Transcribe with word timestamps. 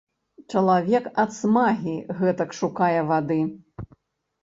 Чалавек 0.53 1.05
ад 1.25 1.29
смагі 1.41 1.95
гэтак 2.25 2.59
шукае 2.63 3.01
вады. 3.15 3.41